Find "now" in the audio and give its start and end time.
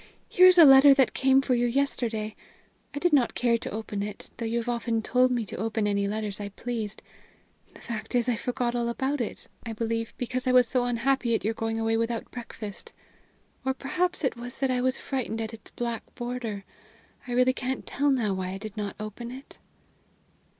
18.09-18.33